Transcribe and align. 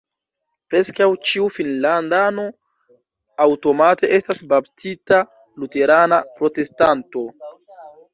Preskaŭ 0.73 1.07
ĉiu 1.31 1.49
finnlandano 1.57 2.45
aŭtomate 3.45 4.09
estas 4.19 4.41
baptita 4.55 5.21
luterana 5.65 6.19
protestanto. 6.41 7.25